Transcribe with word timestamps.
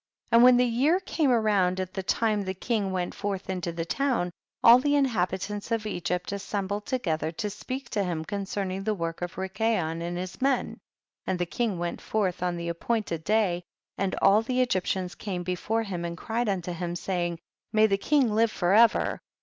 16. 0.29 0.35
And 0.35 0.43
when 0.43 0.57
the 0.57 0.65
year 0.65 0.99
came 0.99 1.29
round, 1.29 1.79
at 1.79 1.93
the 1.93 2.01
time 2.01 2.41
the 2.41 2.55
king 2.55 2.91
went 2.91 3.13
forth 3.13 3.51
into 3.51 3.71
the 3.71 3.85
town, 3.85 4.31
all 4.63 4.79
the 4.79 4.93
inhabi 4.95 5.37
tants 5.39 5.69
of 5.71 5.85
Egypt 5.85 6.31
assembled 6.31 6.87
together 6.87 7.31
to 7.33 7.51
speak 7.51 7.87
to 7.91 8.03
him 8.03 8.25
concerning 8.25 8.83
the 8.83 8.95
work 8.95 9.21
of 9.21 9.35
Rikayon 9.35 10.01
and 10.01 10.17
his 10.17 10.41
men. 10.41 10.79
17. 11.25 11.25
And 11.27 11.37
the 11.37 11.45
king 11.45 11.77
went 11.77 12.01
forth 12.01 12.41
on 12.41 12.55
the 12.57 12.69
appointed 12.69 13.23
day, 13.23 13.61
and 13.95 14.15
all 14.23 14.41
the 14.41 14.65
Egyp 14.65 14.85
tians 14.85 15.15
came 15.15 15.43
before 15.43 15.83
him 15.83 16.03
and 16.03 16.17
cried 16.17 16.49
un 16.49 16.63
to 16.63 16.73
him, 16.73 16.95
saying, 16.95 17.33
18. 17.33 17.39
May 17.73 17.85
the 17.85 17.97
king 17.99 18.33
live 18.33 18.49
forever. 18.49 19.21